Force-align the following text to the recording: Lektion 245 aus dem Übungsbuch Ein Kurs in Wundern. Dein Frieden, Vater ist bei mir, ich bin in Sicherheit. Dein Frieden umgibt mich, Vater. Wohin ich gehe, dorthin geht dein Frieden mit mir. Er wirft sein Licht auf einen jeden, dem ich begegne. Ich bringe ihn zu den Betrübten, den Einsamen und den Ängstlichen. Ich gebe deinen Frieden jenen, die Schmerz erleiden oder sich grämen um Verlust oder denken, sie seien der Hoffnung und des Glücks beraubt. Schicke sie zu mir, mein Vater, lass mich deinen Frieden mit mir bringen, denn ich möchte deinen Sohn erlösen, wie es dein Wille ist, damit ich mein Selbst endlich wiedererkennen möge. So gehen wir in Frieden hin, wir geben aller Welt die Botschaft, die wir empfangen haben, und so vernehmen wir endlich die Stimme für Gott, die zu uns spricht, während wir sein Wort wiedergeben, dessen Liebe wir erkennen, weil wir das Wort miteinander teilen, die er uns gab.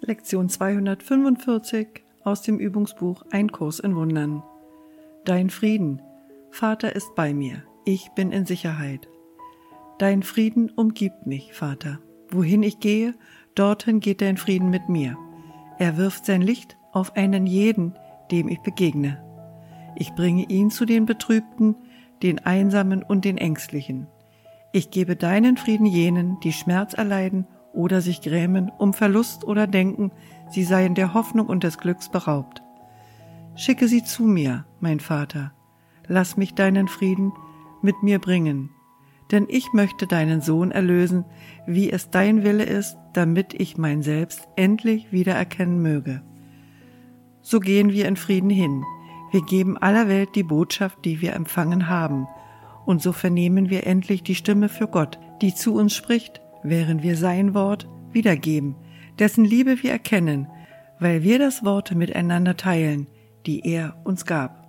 Lektion 0.00 0.50
245 0.50 2.04
aus 2.22 2.42
dem 2.42 2.58
Übungsbuch 2.58 3.24
Ein 3.30 3.50
Kurs 3.50 3.80
in 3.80 3.96
Wundern. 3.96 4.42
Dein 5.24 5.48
Frieden, 5.48 6.02
Vater 6.50 6.94
ist 6.94 7.14
bei 7.14 7.32
mir, 7.32 7.62
ich 7.86 8.10
bin 8.10 8.30
in 8.30 8.44
Sicherheit. 8.44 9.08
Dein 9.98 10.22
Frieden 10.22 10.70
umgibt 10.70 11.26
mich, 11.26 11.54
Vater. 11.54 11.98
Wohin 12.30 12.62
ich 12.62 12.78
gehe, 12.78 13.14
dorthin 13.54 14.00
geht 14.00 14.20
dein 14.20 14.36
Frieden 14.36 14.68
mit 14.68 14.90
mir. 14.90 15.16
Er 15.78 15.96
wirft 15.96 16.26
sein 16.26 16.42
Licht 16.42 16.76
auf 16.92 17.16
einen 17.16 17.46
jeden, 17.46 17.94
dem 18.30 18.48
ich 18.48 18.60
begegne. 18.60 19.24
Ich 19.96 20.12
bringe 20.12 20.44
ihn 20.44 20.70
zu 20.70 20.84
den 20.84 21.06
Betrübten, 21.06 21.74
den 22.22 22.38
Einsamen 22.40 23.02
und 23.02 23.24
den 23.24 23.38
Ängstlichen. 23.38 24.08
Ich 24.72 24.90
gebe 24.90 25.16
deinen 25.16 25.56
Frieden 25.56 25.86
jenen, 25.86 26.38
die 26.40 26.52
Schmerz 26.52 26.92
erleiden 26.92 27.46
oder 27.76 28.00
sich 28.00 28.22
grämen 28.22 28.70
um 28.78 28.92
Verlust 28.92 29.44
oder 29.44 29.66
denken, 29.66 30.10
sie 30.50 30.64
seien 30.64 30.94
der 30.94 31.14
Hoffnung 31.14 31.46
und 31.46 31.62
des 31.62 31.78
Glücks 31.78 32.08
beraubt. 32.08 32.62
Schicke 33.54 33.86
sie 33.86 34.02
zu 34.02 34.24
mir, 34.24 34.66
mein 34.80 35.00
Vater, 35.00 35.52
lass 36.08 36.36
mich 36.36 36.54
deinen 36.54 36.88
Frieden 36.88 37.32
mit 37.82 38.02
mir 38.02 38.18
bringen, 38.18 38.70
denn 39.30 39.46
ich 39.48 39.72
möchte 39.72 40.06
deinen 40.06 40.40
Sohn 40.40 40.70
erlösen, 40.70 41.24
wie 41.66 41.90
es 41.90 42.10
dein 42.10 42.42
Wille 42.42 42.64
ist, 42.64 42.96
damit 43.12 43.54
ich 43.54 43.76
mein 43.76 44.02
Selbst 44.02 44.48
endlich 44.56 45.12
wiedererkennen 45.12 45.80
möge. 45.80 46.22
So 47.42 47.60
gehen 47.60 47.92
wir 47.92 48.08
in 48.08 48.16
Frieden 48.16 48.50
hin, 48.50 48.82
wir 49.32 49.42
geben 49.42 49.76
aller 49.76 50.08
Welt 50.08 50.30
die 50.34 50.42
Botschaft, 50.42 51.04
die 51.04 51.20
wir 51.20 51.34
empfangen 51.34 51.88
haben, 51.88 52.26
und 52.84 53.02
so 53.02 53.12
vernehmen 53.12 53.68
wir 53.68 53.86
endlich 53.86 54.22
die 54.22 54.36
Stimme 54.36 54.68
für 54.68 54.86
Gott, 54.86 55.18
die 55.42 55.54
zu 55.54 55.74
uns 55.74 55.94
spricht, 55.94 56.40
während 56.62 57.02
wir 57.02 57.16
sein 57.16 57.54
Wort 57.54 57.88
wiedergeben, 58.12 58.76
dessen 59.18 59.44
Liebe 59.44 59.82
wir 59.82 59.92
erkennen, 59.92 60.48
weil 60.98 61.22
wir 61.22 61.38
das 61.38 61.64
Wort 61.64 61.94
miteinander 61.94 62.56
teilen, 62.56 63.06
die 63.46 63.60
er 63.64 63.96
uns 64.04 64.24
gab. 64.24 64.65